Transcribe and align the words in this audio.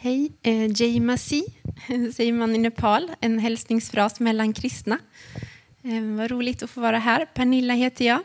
Hej, 0.00 0.32
eh, 0.42 0.70
Jai 0.80 1.00
Masi 1.00 1.44
säger 2.14 2.32
man 2.32 2.54
i 2.54 2.58
Nepal, 2.58 3.12
en 3.20 3.38
hälsningsfras 3.38 4.20
mellan 4.20 4.52
kristna. 4.52 4.98
Eh, 5.82 6.02
vad 6.02 6.30
roligt 6.30 6.62
att 6.62 6.70
få 6.70 6.80
vara 6.80 6.98
här. 6.98 7.26
Pernilla 7.26 7.74
heter 7.74 8.04
jag. 8.04 8.20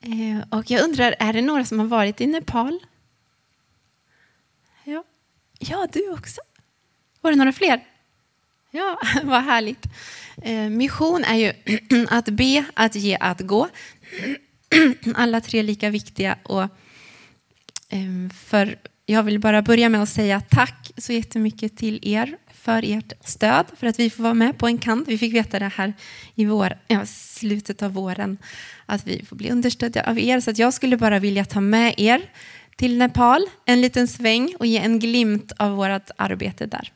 Eh, 0.00 0.58
och 0.58 0.70
jag 0.70 0.84
undrar, 0.84 1.14
är 1.18 1.32
det 1.32 1.42
några 1.42 1.64
som 1.64 1.78
har 1.78 1.86
varit 1.86 2.20
i 2.20 2.26
Nepal? 2.26 2.78
Ja, 4.84 5.04
ja 5.58 5.88
du 5.92 6.12
också. 6.12 6.40
Var 7.20 7.30
det 7.30 7.36
några 7.36 7.52
fler? 7.52 7.84
Ja, 8.70 8.98
vad 9.22 9.42
härligt. 9.42 9.86
Eh, 10.42 10.70
mission 10.70 11.24
är 11.24 11.36
ju 11.36 11.52
att 12.10 12.28
be, 12.28 12.64
att 12.74 12.94
ge, 12.94 13.16
att 13.20 13.40
gå. 13.40 13.68
Alla 15.14 15.40
tre 15.40 15.62
lika 15.62 15.90
viktiga. 15.90 16.38
Och, 16.42 16.62
eh, 17.88 18.30
för 18.34 18.78
jag 19.10 19.22
vill 19.22 19.38
bara 19.38 19.62
börja 19.62 19.88
med 19.88 20.02
att 20.02 20.08
säga 20.08 20.40
tack 20.40 20.92
så 20.96 21.12
jättemycket 21.12 21.76
till 21.76 21.98
er 22.02 22.36
för 22.54 22.82
ert 22.84 23.12
stöd, 23.24 23.66
för 23.76 23.86
att 23.86 23.98
vi 23.98 24.10
får 24.10 24.22
vara 24.22 24.34
med 24.34 24.58
på 24.58 24.66
en 24.66 24.78
kant. 24.78 25.08
Vi 25.08 25.18
fick 25.18 25.34
veta 25.34 25.58
det 25.58 25.72
här 25.76 25.92
i 26.34 26.44
vår, 26.44 26.78
ja, 26.88 27.06
slutet 27.06 27.82
av 27.82 27.92
våren, 27.92 28.38
att 28.86 29.06
vi 29.06 29.24
får 29.24 29.36
bli 29.36 29.50
understödda 29.50 30.02
av 30.02 30.18
er. 30.18 30.40
Så 30.40 30.52
jag 30.54 30.74
skulle 30.74 30.96
bara 30.96 31.18
vilja 31.18 31.44
ta 31.44 31.60
med 31.60 31.94
er 31.96 32.30
till 32.76 32.98
Nepal 32.98 33.46
en 33.64 33.80
liten 33.80 34.08
sväng 34.08 34.54
och 34.58 34.66
ge 34.66 34.78
en 34.78 34.98
glimt 34.98 35.52
av 35.56 35.70
vårt 35.70 36.10
arbete 36.16 36.66
där. 36.66 36.92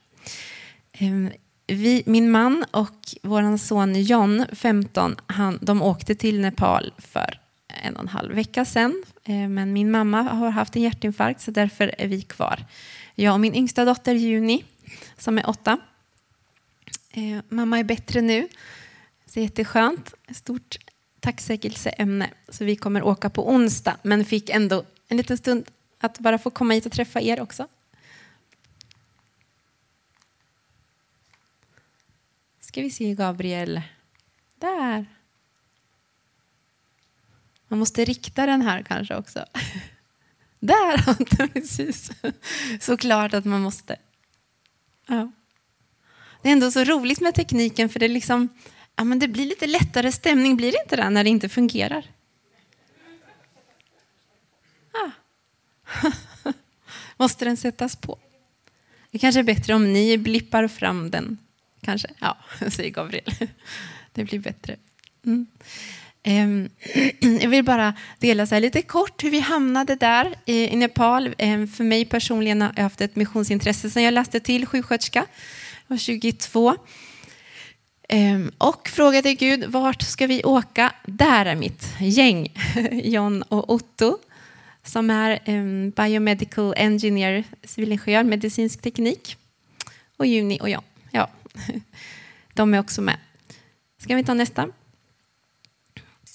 Ehm, 0.92 1.30
vi, 1.66 2.02
min 2.06 2.30
man 2.30 2.64
och 2.70 2.98
vår 3.22 3.56
son 3.56 4.02
John, 4.02 4.44
15, 4.52 5.16
han, 5.26 5.58
de 5.62 5.82
åkte 5.82 6.14
till 6.14 6.40
Nepal 6.40 6.92
för 6.98 7.43
en 7.84 7.96
och 7.96 8.02
en 8.02 8.08
halv 8.08 8.34
vecka 8.34 8.64
sedan. 8.64 9.02
Eh, 9.24 9.48
men 9.48 9.72
min 9.72 9.90
mamma 9.90 10.22
har 10.22 10.50
haft 10.50 10.76
en 10.76 10.82
hjärtinfarkt 10.82 11.40
så 11.40 11.50
därför 11.50 11.94
är 11.98 12.08
vi 12.08 12.22
kvar. 12.22 12.64
Jag 13.14 13.34
och 13.34 13.40
min 13.40 13.54
yngsta 13.54 13.84
dotter 13.84 14.14
Juni, 14.14 14.64
som 15.18 15.38
är 15.38 15.48
åtta. 15.48 15.78
Eh, 17.10 17.38
mamma 17.48 17.78
är 17.78 17.84
bättre 17.84 18.20
nu. 18.20 18.48
Så 19.26 19.40
jätteskönt. 19.40 20.14
Stort 20.30 20.76
tacksägelseämne. 21.20 22.30
Så 22.48 22.64
vi 22.64 22.76
kommer 22.76 23.02
åka 23.02 23.30
på 23.30 23.48
onsdag, 23.48 23.96
men 24.02 24.24
fick 24.24 24.50
ändå 24.50 24.84
en 25.08 25.16
liten 25.16 25.38
stund 25.38 25.70
att 25.98 26.18
bara 26.18 26.38
få 26.38 26.50
komma 26.50 26.74
hit 26.74 26.86
och 26.86 26.92
träffa 26.92 27.20
er 27.20 27.40
också. 27.40 27.68
Ska 32.60 32.80
vi 32.80 32.90
se 32.90 33.14
Gabriel. 33.14 33.82
Där. 34.58 35.06
Man 37.68 37.78
måste 37.78 38.04
rikta 38.04 38.46
den 38.46 38.62
här 38.62 38.82
kanske 38.82 39.16
också. 39.16 39.44
Där, 40.60 41.24
precis. 41.48 42.10
Såklart 42.80 43.34
att 43.34 43.44
man 43.44 43.62
måste. 43.62 43.96
Ja. 45.06 45.32
Det 46.42 46.48
är 46.48 46.52
ändå 46.52 46.70
så 46.70 46.84
roligt 46.84 47.20
med 47.20 47.34
tekniken 47.34 47.88
för 47.88 48.00
det, 48.00 48.08
liksom, 48.08 48.48
ja, 48.96 49.04
men 49.04 49.18
det 49.18 49.28
blir 49.28 49.46
lite 49.46 49.66
lättare 49.66 50.12
stämning, 50.12 50.56
blir 50.56 50.72
det 50.72 50.78
inte 50.82 50.96
det, 50.96 51.10
när 51.10 51.24
det 51.24 51.30
inte 51.30 51.48
fungerar? 51.48 52.06
Ja. 54.92 55.10
Ah. 56.02 56.12
Måste 57.16 57.44
den 57.44 57.56
sättas 57.56 57.96
på? 57.96 58.18
Det 59.10 59.18
kanske 59.18 59.40
är 59.40 59.44
bättre 59.44 59.74
om 59.74 59.92
ni 59.92 60.18
blippar 60.18 60.68
fram 60.68 61.10
den 61.10 61.38
kanske? 61.80 62.08
Ja, 62.20 62.36
säger 62.68 62.90
Gabriel. 62.90 63.34
Det 64.12 64.24
blir 64.24 64.38
bättre. 64.38 64.76
Mm. 65.24 65.46
Ehm, 66.26 66.68
jag 67.40 67.48
vill 67.48 67.64
bara 67.64 67.94
dela 68.18 68.46
så 68.46 68.58
lite 68.58 68.82
kort 68.82 69.24
hur 69.24 69.30
vi 69.30 69.40
hamnade 69.40 69.94
där 69.94 70.34
i 70.44 70.76
Nepal. 70.76 71.34
Ehm, 71.38 71.68
för 71.68 71.84
mig 71.84 72.04
personligen 72.04 72.62
har 72.62 72.72
jag 72.76 72.82
haft 72.82 73.00
ett 73.00 73.16
missionsintresse 73.16 73.90
sedan 73.90 74.02
jag 74.02 74.14
läste 74.14 74.40
till 74.40 74.66
sjuksköterska. 74.66 75.26
Jag 75.86 75.94
var 75.94 75.96
22. 75.96 76.76
Ehm, 78.08 78.52
och 78.58 78.88
frågade 78.88 79.34
Gud, 79.34 79.64
vart 79.64 80.02
ska 80.02 80.26
vi 80.26 80.44
åka? 80.44 80.92
Där 81.06 81.46
är 81.46 81.56
mitt 81.56 81.88
gäng, 82.00 82.52
John 82.92 83.42
och 83.42 83.72
Otto, 83.72 84.18
som 84.82 85.10
är 85.10 85.40
biomedical 85.90 86.74
engineer, 86.76 87.44
civilingenjör, 87.62 88.22
medicinsk 88.22 88.82
teknik. 88.82 89.36
Och 90.16 90.26
Juni 90.26 90.58
och 90.60 90.70
jag. 90.70 90.82
Ja, 91.10 91.30
de 92.54 92.74
är 92.74 92.80
också 92.80 93.02
med. 93.02 93.16
Ska 93.98 94.16
vi 94.16 94.24
ta 94.24 94.34
nästa? 94.34 94.68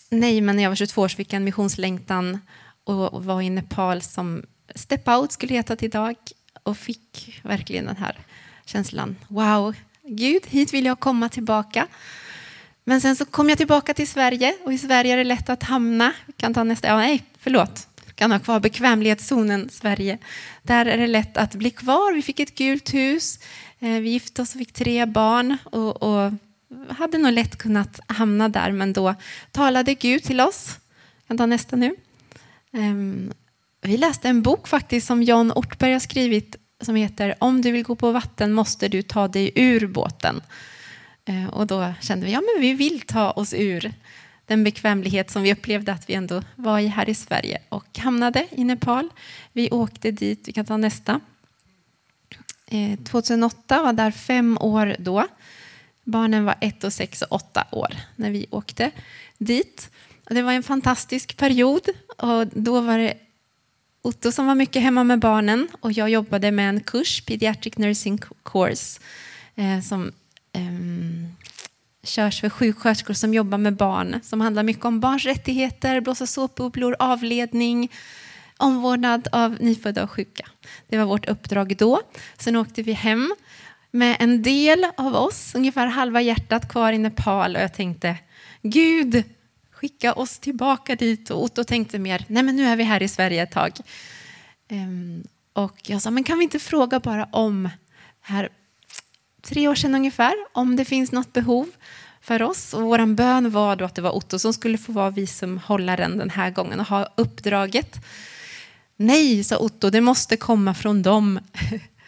Nej, 0.09 0.42
men 0.42 0.56
när 0.56 0.64
jag 0.64 0.70
var 0.70 0.75
22 0.75 1.02
år 1.02 1.08
fick 1.08 1.34
jag 1.34 1.38
en 1.38 1.44
missionslängtan 1.44 2.40
och 2.84 3.25
var 3.25 3.42
i 3.42 3.50
Nepal 3.50 4.02
som 4.02 4.44
Step 4.75 5.08
Out 5.08 5.31
skulle 5.31 5.53
heta 5.53 5.75
till 5.75 5.86
idag 5.86 6.16
och 6.64 6.78
fick 6.78 7.40
verkligen 7.44 7.86
den 7.86 7.97
här 7.97 8.20
känslan. 8.66 9.16
Wow, 9.28 9.75
Gud, 10.03 10.42
hit 10.47 10.74
vill 10.74 10.86
jag 10.86 11.00
komma 11.00 11.30
tillbaka. 11.30 11.88
Men 12.84 13.02
sen 13.02 13.16
så 13.16 13.25
kom 13.25 13.50
jag 13.50 13.58
tillbaka 13.58 13.94
till 13.94 14.08
Sverige 14.08 14.56
och 14.64 14.74
i 14.74 14.78
Sverige 14.78 15.14
är 15.14 15.18
det 15.18 15.24
lätt 15.24 15.50
att 15.50 15.64
hamna. 15.64 16.14
Vi 16.26 16.34
kan 16.34 16.53
ta 16.53 16.64
nästa. 16.64 16.88
Ja, 16.88 16.97
nej, 16.97 17.24
förlåt. 17.40 17.88
Vi 18.06 18.14
kan 18.14 18.31
ha 18.31 18.40
kvar 18.40 18.59
bekvämlighetszonen 18.59 19.70
Sverige. 19.72 20.18
Där 20.64 20.86
är 20.86 20.97
det 20.97 21.08
lätt 21.08 21.38
att 21.38 21.56
bli 21.56 21.72
kvar. 21.72 22.14
Vi 22.14 22.22
fick 22.22 22.40
ett 22.40 22.56
gult 22.56 22.94
hus. 22.94 23.40
Eh, 23.80 23.90
vi 23.90 24.09
gifte 24.09 24.41
oss 24.41 24.56
och 24.56 24.59
fick 24.59 24.74
tre 24.74 25.06
barn 25.06 25.58
och, 25.64 26.03
och 26.03 26.31
hade 26.90 27.18
nog 27.18 27.34
lätt 27.34 27.57
kunnat 27.57 28.00
hamna 28.07 28.50
där, 28.50 28.72
men 28.72 28.94
då 28.94 29.16
talade 29.52 29.94
Gud 29.94 30.24
till 30.24 30.41
oss. 30.41 30.80
Jag 31.28 31.38
tar 31.38 31.47
nästa 31.47 31.75
nu. 31.75 31.96
Ehm, 32.72 33.34
vi 33.81 33.97
läste 33.97 34.30
en 34.30 34.41
bok 34.41 34.68
faktiskt 34.68 35.08
som 35.08 35.24
John 35.24 35.52
Ortberg 35.52 35.94
har 35.94 36.00
skrivit 36.00 36.56
som 36.81 36.96
heter 36.96 37.35
Om 37.40 37.62
du 37.62 37.72
vill 37.72 37.84
gå 37.84 37.96
på 37.96 38.12
vatten 38.12 38.53
måste 38.53 38.88
du 38.88 39.02
ta 39.02 39.28
dig 39.28 39.52
ur 39.56 39.88
båten. 39.88 40.41
Ehm, 41.25 41.50
och 41.50 41.68
då 41.68 41.94
kände 42.02 42.25
vi, 42.25 42.31
ja 42.31 42.41
men 42.41 42.62
vi 42.62 42.74
vill 42.74 43.02
ta 43.02 43.31
oss 43.31 43.53
ur 43.53 43.94
den 44.46 44.63
bekvämlighet 44.63 45.31
som 45.31 45.41
vi 45.41 45.53
upplevde 45.53 45.94
att 45.94 46.09
vi 46.09 46.13
ändå 46.13 46.44
var 46.56 46.79
i 46.79 46.88
här 46.88 47.09
i 47.09 47.16
Sverige 47.16 47.62
och 47.69 47.97
hamnade 47.97 48.47
i 48.52 48.63
Nepal. 48.63 49.09
Vi 49.53 49.69
åkte 49.72 50.12
dit, 50.12 50.47
vi 50.47 50.52
kan 50.52 50.66
ta 50.66 50.78
nästa. 50.78 51.19
Ehm, 52.68 52.97
2008 52.97 53.84
var 53.84 53.94
där 53.94 54.12
fem 54.12 54.58
år 54.62 54.96
då. 55.00 55.28
Barnen 56.09 56.46
var 56.46 56.56
ett 56.62 56.84
och 56.84 56.94
sex 56.94 57.22
och 57.22 57.31
åtta 57.31 57.68
år 57.72 57.96
när 58.16 58.31
vi 58.31 58.46
åkte 58.50 58.92
dit. 59.38 59.90
Det 60.30 60.42
var 60.42 60.52
en 60.52 60.64
fantastisk 60.64 61.38
period 61.38 61.81
och 62.18 62.47
då 62.47 62.81
var 62.81 62.97
det 62.97 63.14
Otto 64.02 64.31
som 64.31 64.47
var 64.47 64.56
mycket 64.56 64.81
hemma 64.81 65.03
med 65.03 65.20
barnen 65.20 65.68
och 65.81 65.92
jag 65.92 66.09
jobbade 66.09 66.52
med 66.52 66.70
en 66.70 66.80
kurs, 66.80 67.22
Pediatric 67.22 67.78
Nursing 67.78 68.20
Course, 68.46 69.00
eh, 69.56 69.81
som 69.81 70.12
ehm, 70.53 71.28
körs 72.03 72.41
för 72.41 72.50
sjuksköterskor 72.50 73.14
som 73.14 73.34
jobbar 73.34 73.58
med 73.58 73.76
barn, 73.76 74.20
som 74.24 74.41
handlar 74.41 74.64
mycket 74.64 74.86
om 74.86 75.00
barns 75.00 75.26
rättigheter, 75.26 76.02
blåsa 76.02 76.28
såpbubblor, 76.28 76.96
avledning, 77.00 77.91
omvårdnad 78.58 79.28
av 79.31 79.58
nyfödda 79.59 80.03
och 80.03 80.12
sjuka. 80.12 80.46
Det 80.88 80.97
var 80.97 81.06
vårt 81.06 81.30
uppdrag 81.30 81.78
då. 81.78 82.02
Sen 82.38 82.56
åkte 82.56 82.81
vi 82.81 82.94
hem 82.94 83.36
med 83.92 84.18
en 84.20 84.42
del 84.42 84.86
av 84.98 85.16
oss, 85.16 85.56
ungefär 85.56 85.88
halva 85.88 86.22
hjärtat 86.22 86.70
kvar 86.70 86.94
i 86.94 86.98
Nepal 86.98 87.56
och 87.56 87.62
jag 87.62 87.74
tänkte 87.74 88.18
Gud, 88.62 89.24
skicka 89.72 90.14
oss 90.14 90.40
tillbaka 90.40 90.96
dit. 90.96 91.30
Och 91.30 91.44
Otto 91.44 91.64
tänkte 91.64 92.00
mer, 92.00 92.26
nej 92.28 92.44
men 92.44 92.56
nu 92.56 92.66
är 92.66 92.76
vi 92.76 92.84
här 92.84 93.04
i 93.04 93.08
Sverige 93.08 93.44
ett 93.44 93.52
tag. 93.52 93.72
Um, 94.72 95.24
och 95.54 95.80
jag 95.84 96.02
sa, 96.02 96.12
men 96.12 96.24
kan 96.24 96.38
vi 96.38 96.44
inte 96.44 96.60
fråga 96.60 97.00
bara 97.00 97.28
om, 97.32 97.70
här 98.22 98.50
tre 99.42 99.68
år 99.68 99.76
sedan 99.76 99.96
ungefär, 99.96 100.34
om 100.52 100.76
det 100.76 100.86
finns 100.86 101.12
något 101.12 101.34
behov 101.34 101.70
för 102.22 102.42
oss. 102.42 102.74
Och 102.74 102.82
vår 102.82 103.06
bön 103.06 103.52
var 103.52 103.76
då 103.76 103.86
att 103.86 103.96
det 103.96 104.02
var 104.02 104.16
Otto 104.16 104.40
som 104.40 104.54
skulle 104.54 104.78
få 104.78 104.92
vara 104.92 105.10
visumhållaren 105.10 106.18
den 106.18 106.30
här 106.30 106.50
gången 106.50 106.80
och 106.80 106.86
ha 106.86 107.08
uppdraget. 107.16 107.96
Nej, 108.96 109.44
sa 109.44 109.58
Otto, 109.58 109.90
det 109.90 110.02
måste 110.02 110.38
komma 110.38 110.74
från 110.74 111.02
dem. 111.02 111.40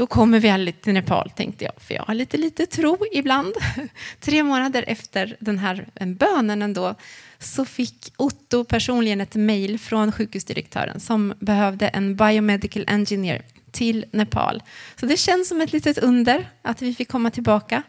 Då 0.00 0.06
kommer 0.06 0.40
vi 0.40 0.48
aldrig 0.48 0.80
till 0.80 0.92
Nepal, 0.92 1.30
tänkte 1.30 1.64
jag, 1.64 1.72
för 1.76 1.94
jag 1.94 2.02
har 2.02 2.14
lite 2.14 2.36
lite 2.36 2.66
tro 2.66 2.98
ibland. 3.12 3.54
Tre 4.20 4.42
månader 4.42 4.84
efter 4.86 5.36
den 5.40 5.58
här 5.58 5.86
eh, 5.94 6.08
bönen 6.08 6.62
ändå, 6.62 6.94
så 7.38 7.64
fick 7.64 8.12
Otto 8.16 8.64
personligen 8.64 9.20
ett 9.20 9.34
mejl 9.34 9.78
från 9.78 10.12
sjukhusdirektören 10.12 11.00
som 11.00 11.34
behövde 11.40 11.88
en 11.88 12.16
biomedical 12.16 12.84
engineer 12.86 13.42
till 13.70 14.04
Nepal. 14.10 14.62
Så 15.00 15.06
det 15.06 15.16
känns 15.16 15.48
som 15.48 15.60
ett 15.60 15.72
litet 15.72 15.98
under 15.98 16.50
att 16.62 16.82
vi 16.82 16.94
fick 16.94 17.08
komma 17.08 17.30
tillbaka 17.30 17.82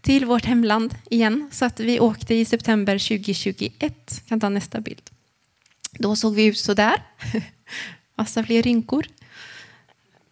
till 0.00 0.24
vårt 0.24 0.44
hemland 0.44 0.94
igen. 1.10 1.50
Så 1.52 1.64
att 1.64 1.80
vi 1.80 2.00
åkte 2.00 2.34
i 2.34 2.44
september 2.44 2.98
2021. 2.98 3.72
Jag 3.80 4.28
kan 4.28 4.40
ta 4.40 4.48
nästa 4.48 4.80
bild. 4.80 5.10
Då 5.92 6.16
såg 6.16 6.34
vi 6.34 6.44
ut 6.44 6.58
så 6.58 6.74
där. 6.74 7.02
Massa 8.16 8.44
fler 8.44 8.62
rynkor. 8.62 9.06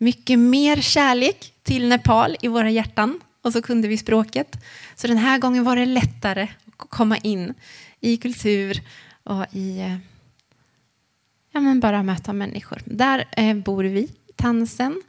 Mycket 0.05 0.39
mer 0.39 0.77
kärlek 0.77 1.53
till 1.63 1.89
Nepal 1.89 2.37
i 2.41 2.49
våra 2.49 2.71
hjärtan. 2.71 3.21
Och 3.43 3.53
så 3.53 3.63
kunde 3.63 3.89
vi 3.89 3.99
språket. 3.99 4.57
Så 4.95 5.07
den 5.07 5.17
här 5.17 5.39
gången 5.39 5.65
var 5.65 5.77
det 5.77 5.87
lättare 5.87 6.49
att 6.67 6.91
komma 6.91 7.17
in 7.17 7.55
i 8.01 8.17
kultur 8.17 8.81
och 9.23 9.45
i 9.53 9.81
eh, 9.81 9.97
ja, 11.53 11.61
men 11.61 11.81
bara 11.81 12.03
möta 12.03 12.33
människor. 12.33 12.83
Där 12.85 13.25
eh, 13.37 13.57
bor 13.57 13.85
vi, 13.85 14.11
Tansen. 14.37 15.03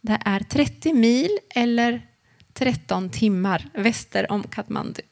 Det 0.00 0.18
är 0.24 0.40
30 0.40 0.92
mil 0.92 1.38
eller 1.50 2.06
13 2.52 3.10
timmar 3.10 3.68
väster 3.74 4.32
om 4.32 4.42
Katmandu. 4.42 5.02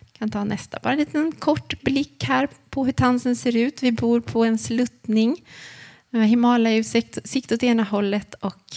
Jag 0.00 0.18
kan 0.18 0.30
ta 0.30 0.44
nästa. 0.44 0.78
Bara 0.82 0.92
en 0.92 0.98
liten 0.98 1.32
kort 1.32 1.82
blick 1.82 2.24
här 2.24 2.48
på 2.70 2.84
hur 2.84 2.92
Tansen 2.92 3.36
ser 3.36 3.56
ut. 3.56 3.82
Vi 3.82 3.92
bor 3.92 4.20
på 4.20 4.44
en 4.44 4.58
sluttning. 4.58 5.36
Himalaya, 6.12 6.84
sikt 7.24 7.52
åt 7.52 7.62
ena 7.62 7.82
hållet 7.82 8.34
och 8.34 8.76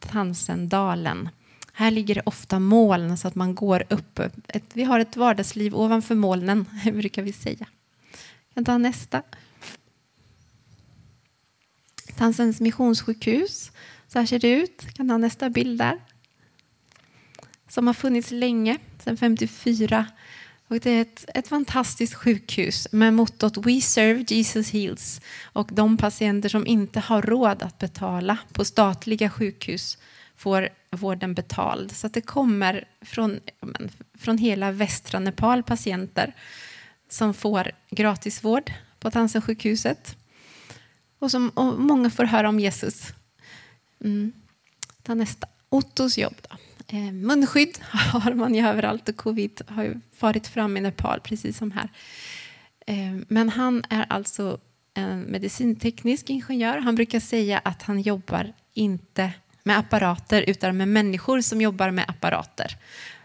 Tansendalen. 0.00 1.28
Här 1.72 1.90
ligger 1.90 2.14
det 2.14 2.22
ofta 2.24 2.58
moln 2.58 3.18
så 3.18 3.28
att 3.28 3.34
man 3.34 3.54
går 3.54 3.84
upp. 3.88 4.18
Ett, 4.48 4.64
vi 4.72 4.84
har 4.84 5.00
ett 5.00 5.16
vardagsliv 5.16 5.74
ovanför 5.74 6.14
molnen, 6.14 6.64
brukar 6.84 7.22
vi 7.22 7.32
säga. 7.32 7.66
Jag 8.48 8.54
kan 8.54 8.64
ta 8.64 8.78
nästa. 8.78 9.22
Tansens 12.16 12.60
missionssjukhus. 12.60 13.72
Så 14.08 14.18
här 14.18 14.26
ser 14.26 14.38
det 14.38 14.50
ut. 14.50 14.82
Jag 14.84 14.94
kan 14.94 15.08
ta 15.08 15.16
nästa 15.18 15.50
bild 15.50 15.78
där. 15.78 16.00
Som 17.68 17.86
har 17.86 17.94
funnits 17.94 18.30
länge, 18.30 18.78
sedan 19.04 19.16
54. 19.16 20.06
Och 20.68 20.80
det 20.80 20.90
är 20.90 21.02
ett, 21.02 21.24
ett 21.34 21.48
fantastiskt 21.48 22.14
sjukhus 22.14 22.88
med 22.92 23.14
mottot 23.14 23.56
We 23.56 23.80
serve 23.80 24.24
Jesus 24.28 24.70
heals. 24.70 25.20
Och 25.42 25.68
de 25.72 25.96
patienter 25.96 26.48
som 26.48 26.66
inte 26.66 27.00
har 27.00 27.22
råd 27.22 27.62
att 27.62 27.78
betala 27.78 28.38
på 28.52 28.64
statliga 28.64 29.30
sjukhus 29.30 29.98
får 30.36 30.68
vården 30.90 31.34
betald. 31.34 31.92
Så 31.92 32.08
det 32.08 32.20
kommer 32.20 32.84
från, 33.00 33.40
från 34.18 34.38
hela 34.38 34.72
västra 34.72 35.20
Nepal 35.20 35.62
patienter 35.62 36.34
som 37.08 37.34
får 37.34 37.70
gratisvård 37.90 38.72
på 39.00 39.10
Tansensjukhuset. 39.10 40.16
Och, 41.18 41.30
som, 41.30 41.48
och 41.48 41.80
många 41.80 42.10
får 42.10 42.24
höra 42.24 42.48
om 42.48 42.60
Jesus. 42.60 43.12
Mm. 44.04 44.32
Ta 45.02 45.14
nästa. 45.14 45.46
Ottos 45.68 46.18
jobb. 46.18 46.34
Då. 46.50 46.56
Eh, 46.92 47.12
munskydd 47.12 47.78
har 47.90 48.34
man 48.34 48.54
ju 48.54 48.66
överallt 48.66 49.08
och 49.08 49.16
covid 49.16 49.62
har 49.68 49.82
ju 49.82 50.00
farit 50.16 50.46
fram 50.46 50.76
i 50.76 50.80
Nepal 50.80 51.20
precis 51.20 51.58
som 51.58 51.70
här. 51.70 51.88
Eh, 52.86 53.16
men 53.28 53.48
han 53.48 53.84
är 53.90 54.06
alltså 54.08 54.58
en 54.94 55.20
medicinteknisk 55.20 56.30
ingenjör. 56.30 56.78
Han 56.78 56.94
brukar 56.94 57.20
säga 57.20 57.58
att 57.58 57.82
han 57.82 58.00
jobbar 58.00 58.52
inte 58.74 59.32
med 59.62 59.78
apparater 59.78 60.44
utan 60.46 60.76
med 60.76 60.88
människor 60.88 61.40
som 61.40 61.60
jobbar 61.60 61.90
med 61.90 62.04
apparater. 62.08 62.76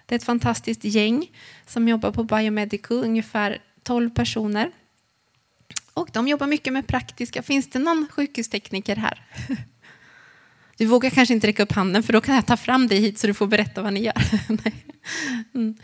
Det 0.06 0.16
är 0.16 0.20
ett 0.20 0.26
fantastiskt 0.26 0.84
gäng 0.84 1.32
som 1.66 1.88
jobbar 1.88 2.12
på 2.12 2.24
Biomedical, 2.24 2.98
ungefär 2.98 3.58
12 3.84 4.10
personer. 4.10 4.72
Och 5.94 6.10
de 6.14 6.28
jobbar 6.28 6.48
mycket 6.48 6.74
med 6.74 6.88
praktiska. 6.88 7.44
Finns 7.44 7.70
det 7.70 7.80
någon 7.80 8.08
sjukhustekniker 8.12 8.96
här? 8.96 9.22
Du 10.78 10.86
vågar 10.86 11.10
kanske 11.10 11.34
inte 11.34 11.48
räcka 11.48 11.64
upp 11.64 11.72
handen 11.72 12.04
för 12.04 12.14
då 12.14 12.22
kan 12.22 12.36
jag 12.36 12.46
ta 12.46 12.58
fram 12.58 12.88
dig 12.88 13.00
hit 13.00 13.20
så 13.20 13.28
du 13.28 13.34
får 13.34 13.48
berätta 13.48 13.82
vad 13.82 13.94
ni 13.94 14.04
gör. 14.04 14.24
Nej. 14.64 14.86
Mm. 15.54 15.78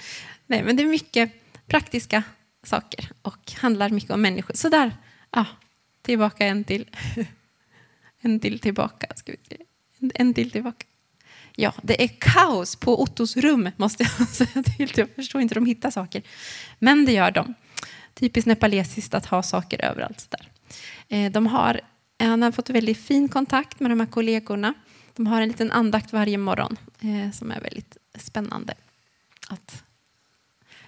Nej, 0.48 0.64
men 0.64 0.76
det 0.76 0.84
är 0.84 0.88
mycket 0.88 1.32
praktiska 1.68 2.24
saker 2.64 3.12
och 3.22 3.52
handlar 3.58 3.90
mycket 3.90 4.12
om 4.12 4.22
människor. 4.22 4.54
Så 4.56 4.70
där, 4.70 4.96
ja, 5.32 5.46
tillbaka 6.02 6.46
en 6.46 6.64
till. 6.64 6.90
En 8.22 8.40
till 8.40 8.60
tillbaka. 8.60 9.08
Ska 9.16 9.32
vi 9.32 9.38
se. 9.50 9.58
En 10.16 10.34
till 10.34 10.52
tillbaka. 10.52 10.86
Ja, 11.56 11.74
det 11.82 12.04
är 12.04 12.08
kaos 12.08 12.76
på 12.76 13.02
Ottos 13.02 13.38
rum, 13.38 13.70
måste 13.78 14.04
jag 14.04 14.28
säga 14.30 14.64
till. 14.64 14.92
Jag 14.96 15.10
förstår 15.16 15.42
inte 15.42 15.56
hur 15.56 15.62
de 15.62 15.66
hittar 15.66 15.92
saker. 15.92 16.24
Men 16.80 17.06
det 17.06 17.12
gör 17.12 17.32
de. 17.32 17.54
Typiskt 18.14 18.48
nepalesiskt 18.48 19.14
att 19.14 19.26
ha 19.26 19.44
saker 19.44 19.86
överallt. 19.86 20.32
Där. 20.32 20.50
Eh, 21.08 21.32
de 21.32 21.48
har, 21.48 21.82
han 22.28 22.42
har 22.42 22.52
fått 22.52 22.70
väldigt 22.70 22.98
fin 22.98 23.30
kontakt 23.30 23.80
med 23.80 23.92
de 23.92 24.00
här 24.00 24.08
kollegorna. 24.08 24.74
De 25.16 25.28
har 25.28 25.42
en 25.42 25.48
liten 25.48 25.72
andakt 25.72 26.14
varje 26.14 26.38
morgon 26.38 26.78
eh, 27.02 27.32
som 27.32 27.52
är 27.52 27.62
väldigt 27.62 27.98
spännande. 28.20 28.74
Att, 29.50 29.84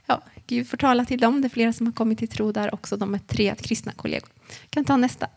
ja, 0.06 0.24
Gud 0.48 0.68
får 0.70 0.78
tala 0.78 1.06
till 1.06 1.20
dem. 1.20 1.42
Det 1.42 1.48
är 1.48 1.50
flera 1.50 1.74
som 1.74 1.86
har 1.86 1.94
kommit 1.94 2.20
till 2.20 2.28
tro 2.28 2.52
där 2.52 2.74
också. 2.74 2.98
De 2.98 3.14
är 3.14 3.20
tre 3.20 3.56
kristna 3.60 3.92
kollegor. 3.92 4.30
Jag 4.62 4.70
kan 4.70 4.86
ta 4.86 4.98
nästa. 4.98 5.28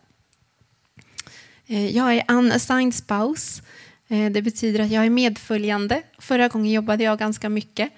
Eh, 1.67 1.95
jag 1.95 2.15
är 2.15 2.23
unassigned 2.27 2.95
spouse. 2.95 3.61
Eh, 4.07 4.31
det 4.31 4.41
betyder 4.41 4.79
att 4.79 4.91
jag 4.91 5.05
är 5.05 5.09
medföljande. 5.09 6.01
Förra 6.17 6.47
gången 6.47 6.71
jobbade 6.71 7.03
jag 7.03 7.19
ganska 7.19 7.49
mycket 7.49 7.91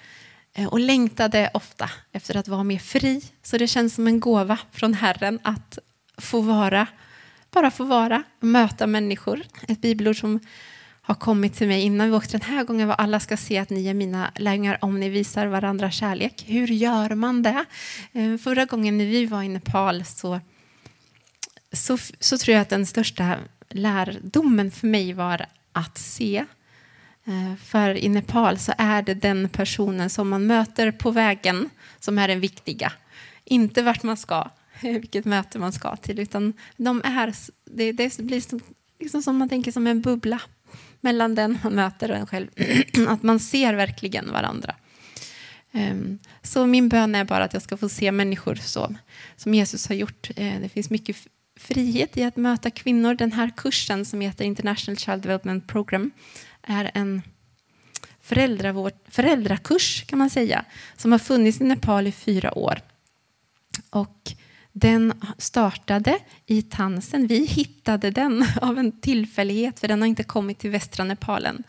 eh, 0.53 0.67
och 0.67 0.79
längtade 0.79 1.49
ofta 1.53 1.89
efter 2.11 2.37
att 2.37 2.47
vara 2.47 2.63
mer 2.63 2.79
fri. 2.79 3.21
Så 3.43 3.57
det 3.57 3.67
känns 3.67 3.95
som 3.95 4.07
en 4.07 4.19
gåva 4.19 4.59
från 4.71 4.93
Herren 4.93 5.39
att 5.43 5.79
få 6.17 6.41
vara, 6.41 6.87
bara 7.51 7.71
få 7.71 7.83
vara, 7.83 8.23
möta 8.39 8.87
människor. 8.87 9.41
Ett 9.67 9.81
bibelord 9.81 10.19
som 10.19 10.39
har 11.01 11.15
kommit 11.15 11.55
till 11.55 11.67
mig 11.67 11.81
innan 11.81 12.09
vi 12.09 12.15
åkte 12.15 12.37
den 12.37 12.55
här 12.55 12.63
gången 12.63 12.87
var 12.87 12.95
alla 12.95 13.19
ska 13.19 13.37
se 13.37 13.57
att 13.57 13.69
ni 13.69 13.87
är 13.87 13.93
mina 13.93 14.31
lärjungar 14.35 14.77
om 14.81 14.99
ni 14.99 15.09
visar 15.09 15.47
varandra 15.47 15.91
kärlek. 15.91 16.43
Hur 16.47 16.67
gör 16.67 17.15
man 17.15 17.43
det? 17.43 17.65
Eh, 18.11 18.37
förra 18.37 18.65
gången 18.65 18.97
när 18.97 19.05
vi 19.05 19.25
var 19.25 19.43
i 19.43 19.49
Nepal 19.49 20.05
så, 20.05 20.39
så, 21.71 21.97
så 22.19 22.37
tror 22.37 22.53
jag 22.53 22.61
att 22.61 22.69
den 22.69 22.85
största 22.85 23.37
lärdomen 23.69 24.71
för 24.71 24.87
mig 24.87 25.13
var 25.13 25.45
att 25.71 25.97
se. 25.97 26.45
Eh, 27.25 27.55
för 27.63 27.97
i 27.97 28.09
Nepal 28.09 28.59
så 28.59 28.73
är 28.77 29.01
det 29.01 29.13
den 29.13 29.49
personen 29.49 30.09
som 30.09 30.29
man 30.29 30.47
möter 30.47 30.91
på 30.91 31.11
vägen 31.11 31.69
som 31.99 32.19
är 32.19 32.27
den 32.27 32.39
viktiga. 32.39 32.91
Inte 33.43 33.81
vart 33.81 34.03
man 34.03 34.17
ska, 34.17 34.49
vilket 35.01 35.25
möte 35.25 35.59
man 35.59 35.71
ska 35.71 35.95
till, 35.95 36.19
utan 36.19 36.53
de 36.77 37.01
är, 37.03 37.33
det, 37.65 37.91
det 37.91 38.17
blir 38.17 38.41
som, 38.41 38.59
liksom 38.99 39.21
som 39.21 39.37
man 39.37 39.49
tänker 39.49 39.71
som 39.71 39.87
en 39.87 40.01
bubbla 40.01 40.41
mellan 41.01 41.35
den 41.35 41.57
man 41.63 41.73
möter 41.73 42.11
och 42.11 42.17
en 42.17 42.27
själv. 42.27 42.47
Att 43.07 43.23
man 43.23 43.39
ser 43.39 43.73
verkligen 43.73 44.31
varandra. 44.31 44.75
Ehm, 45.71 46.19
så 46.41 46.65
min 46.65 46.89
bön 46.89 47.15
är 47.15 47.25
bara 47.25 47.43
att 47.43 47.53
jag 47.53 47.61
ska 47.61 47.77
få 47.77 47.89
se 47.89 48.11
människor 48.11 48.55
så, 48.55 48.95
som 49.35 49.53
Jesus 49.53 49.87
har 49.87 49.95
gjort. 49.95 50.29
Eh, 50.35 50.59
det 50.61 50.69
finns 50.69 50.89
mycket 50.89 51.17
frihet 51.55 52.17
i 52.17 52.23
att 52.23 52.37
möta 52.37 52.69
kvinnor. 52.69 53.13
Den 53.13 53.31
här 53.31 53.51
kursen 53.57 54.05
som 54.05 54.21
heter 54.21 54.45
International 54.45 54.97
Child 54.97 55.21
Development 55.21 55.67
Program 55.67 56.11
är 56.61 56.91
en 56.93 57.21
föräldrakurs 59.07 60.03
kan 60.07 60.19
man 60.19 60.29
säga 60.29 60.65
som 60.97 61.11
har 61.11 61.19
funnits 61.19 61.61
i 61.61 61.63
Nepal 61.63 62.07
i 62.07 62.11
fyra 62.11 62.57
år. 62.57 62.81
Och 63.89 64.33
den 64.79 65.13
startade 65.37 66.19
i 66.45 66.61
Tansen. 66.61 67.27
Vi 67.27 67.45
hittade 67.45 68.11
den 68.11 68.45
av 68.61 68.79
en 68.79 68.91
tillfällighet 68.91 69.79
för 69.79 69.87
den 69.87 70.01
har 70.01 70.07
inte 70.07 70.23
kommit 70.23 70.59
till 70.59 70.69
västra 70.69 71.03
Nepalen. 71.03 71.63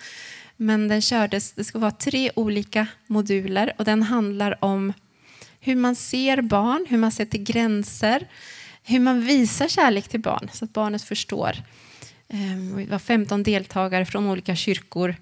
Men 0.56 0.88
den 0.88 1.02
kördes, 1.02 1.52
det 1.52 1.64
ska 1.64 1.78
vara 1.78 1.90
tre 1.90 2.30
olika 2.36 2.86
moduler 3.06 3.72
och 3.78 3.84
den 3.84 4.02
handlar 4.02 4.64
om 4.64 4.92
hur 5.60 5.76
man 5.76 5.96
ser 5.96 6.42
barn, 6.42 6.86
hur 6.88 6.98
man 6.98 7.12
sätter 7.12 7.38
gränser, 7.38 8.28
hur 8.82 9.00
man 9.00 9.20
visar 9.20 9.68
kärlek 9.68 10.08
till 10.08 10.20
barn 10.20 10.50
så 10.52 10.64
att 10.64 10.72
barnet 10.72 11.02
förstår. 11.02 11.52
Ehm, 12.28 12.76
vi 12.76 12.84
var 12.84 12.98
15 12.98 13.42
deltagare 13.42 14.06
från 14.06 14.26
olika 14.26 14.56
kyrkor 14.56 15.16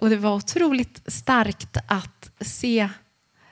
och 0.00 0.10
det 0.10 0.16
var 0.16 0.34
otroligt 0.34 1.02
starkt 1.06 1.76
att 1.88 2.30
se 2.40 2.88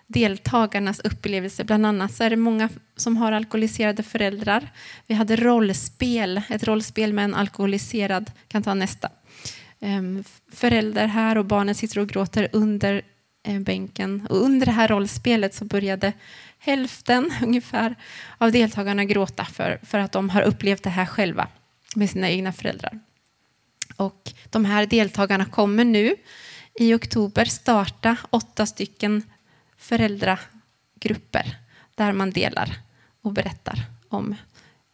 deltagarnas 0.06 1.00
upplevelse, 1.00 1.64
Bland 1.64 1.86
annat 1.86 2.14
så 2.14 2.24
är 2.24 2.30
det 2.30 2.36
många 2.36 2.68
som 2.96 3.16
har 3.16 3.32
alkoholiserade 3.32 4.02
föräldrar. 4.02 4.72
Vi 5.06 5.14
hade 5.14 5.36
rollspel, 5.36 6.42
ett 6.48 6.64
rollspel 6.64 7.12
med 7.12 7.24
en 7.24 7.34
alkoholiserad, 7.34 8.30
kan 8.48 8.62
ta 8.62 8.74
nästa, 8.74 9.08
ehm, 9.80 10.24
förälder 10.52 11.06
här 11.06 11.38
och 11.38 11.44
barnet 11.44 11.76
sitter 11.76 11.98
och 11.98 12.08
gråter 12.08 12.48
under 12.52 13.02
eh, 13.46 13.60
bänken. 13.60 14.26
Och 14.30 14.36
under 14.36 14.66
det 14.66 14.72
här 14.72 14.88
rollspelet 14.88 15.54
så 15.54 15.64
började 15.64 16.12
hälften 16.58 17.32
ungefär 17.42 17.94
av 18.38 18.52
deltagarna 18.52 19.04
gråta 19.04 19.44
för, 19.44 19.80
för 19.82 19.98
att 19.98 20.12
de 20.12 20.30
har 20.30 20.42
upplevt 20.42 20.82
det 20.82 20.90
här 20.90 21.06
själva 21.06 21.48
med 21.94 22.10
sina 22.10 22.30
egna 22.30 22.52
föräldrar. 22.52 23.00
Och 23.96 24.32
de 24.50 24.64
här 24.64 24.86
deltagarna 24.86 25.44
kommer 25.44 25.84
nu 25.84 26.14
i 26.74 26.94
oktober 26.94 27.44
starta 27.44 28.16
åtta 28.30 28.66
stycken 28.66 29.22
föräldragrupper 29.88 31.56
där 31.94 32.12
man 32.12 32.30
delar 32.30 32.76
och 33.22 33.32
berättar 33.32 33.82
om 34.08 34.34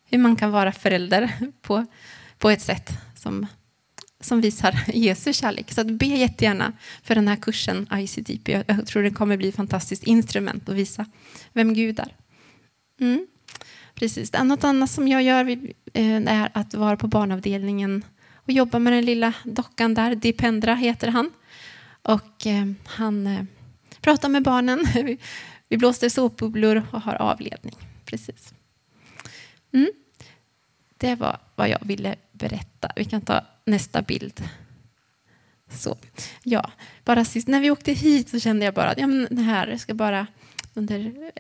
hur 0.04 0.18
man 0.18 0.36
kan 0.36 0.50
vara 0.50 0.72
förälder 0.72 1.32
på, 1.62 1.86
på 2.38 2.50
ett 2.50 2.62
sätt 2.62 2.90
som 3.14 3.46
som 4.20 4.40
visar 4.40 4.84
Jesu 4.94 5.32
kärlek. 5.32 5.72
Så 5.72 5.84
be 5.84 6.06
jättegärna 6.06 6.72
för 7.02 7.14
den 7.14 7.28
här 7.28 7.36
kursen 7.36 7.86
ICDP. 7.92 8.64
Jag 8.66 8.86
tror 8.86 9.02
det 9.02 9.10
kommer 9.10 9.36
bli 9.36 9.48
ett 9.48 9.56
fantastiskt 9.56 10.04
instrument 10.04 10.68
att 10.68 10.74
visa 10.74 11.06
vem 11.52 11.74
Gud 11.74 11.98
är. 11.98 12.16
Mm. 13.00 13.26
Precis. 13.94 14.32
Något 14.32 14.64
annat 14.64 14.90
som 14.90 15.08
jag 15.08 15.22
gör 15.22 15.50
eh, 15.92 16.16
är 16.26 16.50
att 16.54 16.74
vara 16.74 16.96
på 16.96 17.06
barnavdelningen 17.06 18.04
och 18.34 18.52
jobba 18.52 18.78
med 18.78 18.92
den 18.92 19.04
lilla 19.04 19.32
dockan 19.44 19.94
där. 19.94 20.14
Dipendra 20.14 20.74
heter 20.74 21.08
han. 21.08 21.30
Och 22.02 22.46
eh, 22.46 22.66
han 22.84 23.26
eh, 23.26 23.44
prata 24.02 24.16
pratar 24.16 24.28
med 24.28 24.42
barnen. 24.42 24.86
Vi 25.68 25.78
blåser 25.78 26.08
såpbubblor 26.08 26.82
och 26.90 27.00
har 27.00 27.14
avledning. 27.14 27.76
Precis. 28.04 28.54
Mm. 29.72 29.90
Det 30.98 31.14
var 31.14 31.38
vad 31.54 31.68
jag 31.68 31.78
ville 31.82 32.16
berätta. 32.32 32.92
Vi 32.96 33.04
kan 33.04 33.20
ta 33.20 33.40
nästa 33.64 34.02
bild. 34.02 34.42
Så, 35.70 35.96
ja, 36.42 36.70
bara 37.04 37.24
sist, 37.24 37.48
när 37.48 37.60
vi 37.60 37.70
åkte 37.70 37.92
hit 37.92 38.28
så 38.28 38.40
kände 38.40 38.64
jag 38.64 38.74
bara 38.74 38.90
att 38.90 38.98
ja, 38.98 39.06
men 39.06 39.28
det 39.30 39.42
här, 39.42 39.66
jag 39.66 39.80
ska 39.80 39.94
bara 39.94 40.26
under, 40.74 41.30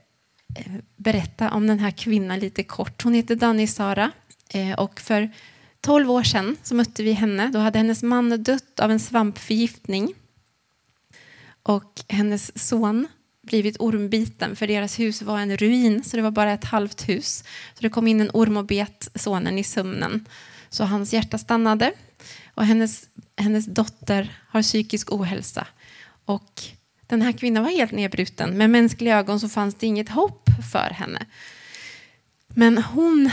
eh, 0.54 0.72
berätta 0.96 1.50
om 1.50 1.66
den 1.66 1.78
här 1.78 1.90
kvinnan 1.90 2.38
lite 2.38 2.62
kort. 2.62 3.02
Hon 3.02 3.14
heter 3.14 3.36
Dani 3.36 3.66
Sara 3.66 4.10
eh, 4.48 4.72
och 4.78 5.00
för 5.00 5.30
12 5.80 6.10
år 6.10 6.22
sedan 6.22 6.56
så 6.62 6.74
mötte 6.74 7.02
vi 7.02 7.12
henne. 7.12 7.50
Då 7.52 7.58
hade 7.58 7.78
hennes 7.78 8.02
man 8.02 8.42
dött 8.42 8.80
av 8.80 8.90
en 8.90 9.00
svampförgiftning. 9.00 10.14
Och 11.62 12.00
hennes 12.08 12.68
son 12.68 13.08
blivit 13.42 13.76
ormbiten 13.80 14.56
för 14.56 14.66
deras 14.66 14.98
hus 14.98 15.22
var 15.22 15.38
en 15.38 15.56
ruin 15.56 16.04
så 16.04 16.16
det 16.16 16.22
var 16.22 16.30
bara 16.30 16.52
ett 16.52 16.64
halvt 16.64 17.08
hus. 17.08 17.44
Så 17.74 17.82
det 17.82 17.88
kom 17.88 18.08
in 18.08 18.20
en 18.20 18.30
orm 18.32 18.56
och 18.56 18.66
bet 18.66 19.08
sonen 19.14 19.58
i 19.58 19.64
sömnen. 19.64 20.28
Så 20.70 20.84
hans 20.84 21.12
hjärta 21.12 21.38
stannade 21.38 21.92
och 22.54 22.66
hennes, 22.66 23.08
hennes 23.36 23.66
dotter 23.66 24.40
har 24.48 24.62
psykisk 24.62 25.12
ohälsa. 25.12 25.66
Och 26.24 26.62
den 27.06 27.22
här 27.22 27.32
kvinnan 27.32 27.64
var 27.64 27.70
helt 27.70 27.92
nedbruten. 27.92 28.58
Med 28.58 28.70
mänskliga 28.70 29.18
ögon 29.18 29.40
så 29.40 29.48
fanns 29.48 29.74
det 29.74 29.86
inget 29.86 30.08
hopp 30.08 30.48
för 30.72 30.90
henne. 30.90 31.26
Men 32.48 32.78
hon, 32.78 33.30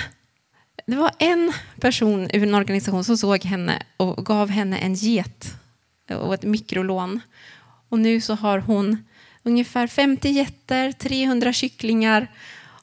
det 0.86 0.96
var 0.96 1.12
en 1.20 1.54
person 1.80 2.30
ur 2.34 2.44
en 2.44 2.56
organisation 2.56 3.04
som 3.04 3.18
såg 3.18 3.44
henne 3.44 3.84
och 3.98 4.26
gav 4.26 4.50
henne 4.50 4.78
en 4.78 4.94
get 4.94 5.54
och 6.10 6.34
ett 6.34 6.44
mikrolån. 6.44 7.22
Och 7.90 8.00
nu 8.00 8.22
så 8.22 8.34
har 8.34 8.60
hon 8.60 9.04
ungefär 9.44 9.88
50 9.88 10.30
getter, 10.30 10.92
300 10.92 11.54
kycklingar 11.54 12.28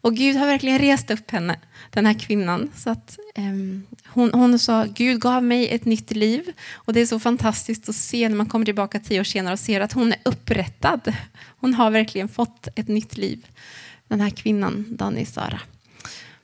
och 0.07 0.15
Gud 0.15 0.37
har 0.37 0.47
verkligen 0.47 0.79
rest 0.79 1.11
upp 1.11 1.31
henne, 1.31 1.59
den 1.91 2.07
här 2.07 2.15
kvinnan. 2.15 2.71
Så 2.77 2.91
att, 2.91 3.19
eh, 3.35 3.45
hon, 4.07 4.31
hon 4.33 4.59
sa, 4.59 4.85
Gud 4.85 5.21
gav 5.21 5.45
mig 5.45 5.69
ett 5.69 5.85
nytt 5.85 6.11
liv. 6.11 6.53
Och 6.73 6.93
det 6.93 7.01
är 7.01 7.07
så 7.07 7.21
fantastiskt 7.21 7.89
att 7.89 7.97
se 7.97 8.29
när 8.29 8.37
man 8.37 8.47
kommer 8.47 8.65
tillbaka 8.65 9.01
tio 9.01 9.21
år 9.21 9.25
senare 9.25 9.53
och 9.53 9.59
ser 9.59 9.81
att 9.81 9.93
hon 9.93 10.13
är 10.13 10.19
upprättad. 10.25 11.13
Hon 11.61 11.75
har 11.75 11.91
verkligen 11.91 12.29
fått 12.29 12.69
ett 12.75 12.89
nytt 12.89 13.17
liv. 13.17 13.47
Den 14.09 14.21
här 14.21 14.31
kvinnan, 14.31 14.87
Dani 14.89 15.25
Sara. 15.25 15.61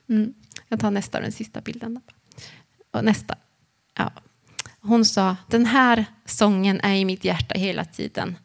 Mm. 0.09 0.33
Jag 0.67 0.79
tar 0.79 0.91
nästa, 0.91 1.19
den 1.19 1.31
sista 1.31 1.61
bilden. 1.61 2.01
Och 2.91 3.05
nästa. 3.05 3.35
Ja. 3.97 4.11
Hon 4.81 5.05
sa, 5.05 5.35
den 5.47 5.65
här 5.65 6.05
sången 6.25 6.79
är 6.79 6.95
i 6.95 7.05
mitt 7.05 7.25
hjärta 7.25 7.59
hela 7.59 7.85
tiden. 7.85 8.35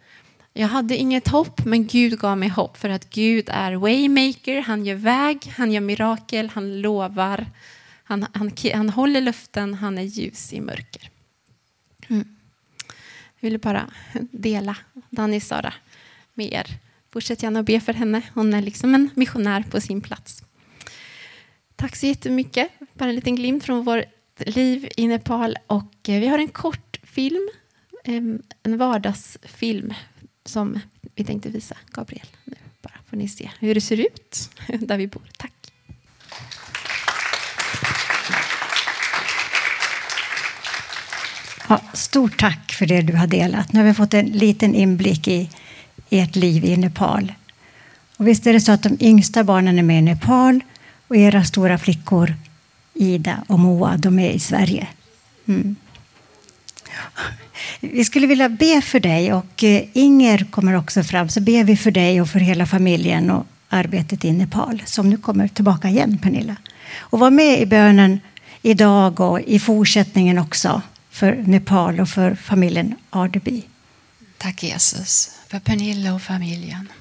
Jag 0.59 0.69
hade 0.69 0.97
inget 0.97 1.29
hopp, 1.29 1.65
men 1.65 1.87
Gud 1.87 2.19
gav 2.19 2.39
mig 2.39 2.49
hopp 2.49 2.77
för 2.77 2.89
att 2.89 3.11
Gud 3.11 3.49
är 3.49 3.73
waymaker, 3.73 4.61
han 4.61 4.87
gör 4.87 4.95
väg, 4.95 5.53
han 5.57 5.73
gör 5.73 5.81
mirakel, 5.81 6.49
han 6.49 6.81
lovar, 6.81 7.47
han, 8.05 8.27
han, 8.33 8.53
han 8.75 8.89
håller 8.89 9.21
luften, 9.21 9.75
han 9.75 9.99
är 9.99 10.03
ljus 10.03 10.53
i 10.53 10.61
mörker. 10.61 11.11
Mm. 12.09 12.37
Jag 13.39 13.49
ville 13.49 13.59
bara 13.59 13.91
dela 14.31 14.77
Danny 15.11 15.41
Sara 15.41 15.75
med 16.35 16.53
er. 16.53 16.67
Fortsätt 17.13 17.43
gärna 17.43 17.61
att 17.61 17.67
be 17.67 17.81
för 17.81 17.93
henne. 17.93 18.23
Hon 18.35 18.55
är 18.55 18.63
liksom 18.63 18.95
en 18.95 19.11
missionär 19.15 19.65
på 19.71 19.81
sin 19.81 20.01
plats. 20.01 20.43
Tack 21.77 21.97
så 21.97 22.07
jättemycket. 22.07 22.69
Bara 22.95 23.09
en 23.09 23.15
liten 23.15 23.37
glimt 23.37 23.65
från 23.65 23.85
vårt 23.85 24.05
liv 24.39 24.89
i 24.97 25.07
Nepal. 25.07 25.57
Och 25.67 26.09
eh, 26.09 26.21
vi 26.21 26.27
har 26.27 26.39
en 26.39 26.49
kort 26.49 27.01
film, 27.03 27.49
en 28.05 28.43
vardagsfilm 28.79 29.95
som 30.49 30.81
vi 31.15 31.25
tänkte 31.25 31.49
visa 31.49 31.77
Gabriel. 31.93 32.27
Nu 32.45 32.55
bara 32.83 32.95
får 33.07 33.17
ni 33.17 33.29
se 33.29 33.51
hur 33.59 33.75
det 33.75 33.81
ser 33.81 34.01
ut 34.01 34.51
där 34.89 34.99
vi 34.99 35.07
bor. 35.07 35.23
Tack. 35.37 35.53
Ja, 41.69 41.81
stort 41.93 42.39
tack 42.39 42.73
för 42.73 42.87
det 42.87 43.01
du 43.01 43.17
har 43.17 43.27
delat. 43.27 43.73
Nu 43.73 43.81
har 43.81 43.87
vi 43.87 43.95
fått 43.95 44.15
en 44.15 44.27
liten 44.27 44.75
inblick 44.75 45.29
i 45.29 45.51
ert 46.11 46.37
liv 46.37 46.65
i 46.65 46.77
Nepal. 46.77 47.33
Och 48.17 48.29
visst 48.29 48.47
är 48.47 48.53
det 48.53 48.61
så 48.61 48.73
att 48.73 48.83
de 48.83 48.97
yngsta 49.01 49.45
barnen 49.45 49.79
är 49.79 49.83
med 49.83 49.99
i 49.99 50.03
Nepal 50.03 50.61
och 51.09 51.17
era 51.17 51.45
stora 51.45 51.79
flickor 51.79 52.35
Ida 52.95 53.45
och 53.49 53.59
Moa, 53.59 53.97
de 53.97 54.19
är 54.19 54.31
i 54.31 54.39
Sverige. 54.39 54.89
Mm. 55.47 55.77
Vi 57.81 58.05
skulle 58.05 58.27
vilja 58.27 58.49
be 58.49 58.81
för 58.81 59.01
dig 59.01 59.33
och 59.33 59.65
eh, 59.65 59.85
Inger 59.93 60.47
kommer 60.51 60.75
också 60.75 61.03
fram. 61.03 61.29
Så 61.29 61.41
ber 61.41 61.65
vi 61.65 61.77
för 61.77 61.91
dig 61.91 62.21
och 62.21 62.29
för 62.29 62.41
hela 62.41 62.67
familjen 62.67 63.31
och 63.31 63.47
arbetet 63.69 64.25
i 64.25 64.33
Nepal 64.33 64.83
som 64.87 65.11
nu 65.11 65.17
kommer 65.17 65.49
tillbaka 65.49 65.89
igen, 65.89 66.19
Pernilla. 66.19 66.57
Och 66.97 67.19
var 67.19 67.31
med 67.31 67.61
i 67.61 67.67
bönen 67.67 68.21
idag 68.63 69.21
och 69.21 69.41
i 69.41 69.59
fortsättningen 69.59 70.39
också 70.39 70.83
för 71.11 71.35
Nepal 71.47 72.01
och 72.01 72.09
för 72.09 72.35
familjen 72.35 72.95
Ardeby. 73.11 73.63
Tack 74.39 74.63
Jesus 74.63 75.31
för 75.49 75.59
Pernilla 75.59 76.15
och 76.15 76.23
familjen. 76.23 76.93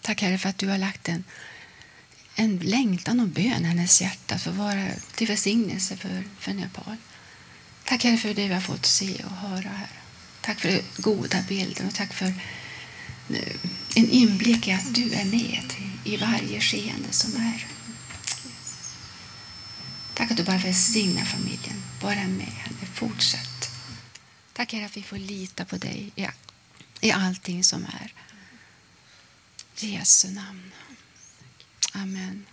Tack 0.00 0.22
Herre 0.22 0.38
för 0.38 0.48
att 0.48 0.58
du 0.58 0.68
har 0.68 0.78
lagt 0.78 1.08
en, 1.08 1.24
en 2.34 2.58
längtan 2.58 3.20
och 3.20 3.28
bön 3.28 3.64
i 3.64 3.64
hennes 3.64 4.02
hjärta 4.02 4.38
för 4.38 4.50
att 4.50 4.56
vara 4.56 4.84
till 5.14 5.26
välsignelse 5.26 5.96
för, 5.96 6.22
för 6.38 6.54
Nepal. 6.54 6.96
Tack 7.84 8.04
Herre 8.04 8.16
för 8.16 8.28
det 8.28 8.48
vi 8.48 8.54
har 8.54 8.60
fått 8.60 8.86
se 8.86 9.14
och 9.24 9.48
höra 9.48 9.68
här. 9.68 9.95
Tack 10.46 10.60
för 10.60 10.82
goda 10.96 11.42
bilder 11.48 11.86
och 11.86 11.94
tack 11.94 12.12
för 12.12 12.26
eh, 12.26 13.56
en 13.96 14.10
inblick 14.10 14.68
i 14.68 14.72
att 14.72 14.94
du 14.94 15.12
är 15.12 15.24
med 15.24 15.72
i 16.04 16.16
varje 16.16 16.60
skeende 16.60 17.12
som 17.12 17.36
är. 17.36 17.66
Tack 20.14 20.30
att 20.30 20.36
du 20.36 20.44
bara 20.44 20.58
välsignar 20.58 21.24
familjen. 21.24 21.82
Bara 22.00 22.14
med 22.14 22.46
henne. 22.46 22.86
Fortsätt. 22.94 23.70
Tack 24.52 24.72
Herre 24.72 24.86
att 24.86 24.96
vi 24.96 25.02
får 25.02 25.16
lita 25.16 25.64
på 25.64 25.76
dig 25.76 26.12
i, 26.16 26.26
i 27.00 27.12
allting 27.12 27.64
som 27.64 27.84
är. 27.84 28.12
I 29.80 29.94
Jesu 29.94 30.30
namn. 30.30 30.72
Amen. 31.92 32.46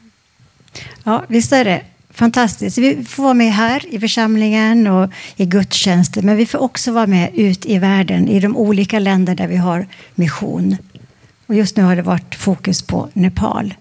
Ja, 1.03 1.25
visst 1.29 1.51
är 1.51 1.65
det 1.65 1.85
fantastiskt. 2.13 2.77
Vi 2.77 3.03
får 3.05 3.24
vara 3.24 3.34
med 3.34 3.53
här 3.53 3.86
i 3.89 4.00
församlingen 4.00 4.88
och 4.88 5.10
i 5.36 5.46
gudstjänsten 5.46 6.25
men 6.25 6.38
vi 6.38 6.46
får 6.46 6.60
också 6.60 6.91
vara 6.91 7.08
med 7.08 7.29
ut 7.34 7.65
i 7.65 7.77
världen 7.77 8.27
i 8.27 8.39
de 8.39 8.58
olika 8.58 9.00
länder 9.00 9.36
där 9.36 9.48
vi 9.48 9.58
har 9.58 9.88
mission. 10.15 10.77
Och 11.48 11.55
just 11.55 11.77
nu 11.77 11.84
har 11.84 11.96
det 11.96 12.01
varit 12.01 12.36
fokus 12.36 12.82
på 12.82 13.10
Nepal. 13.13 13.74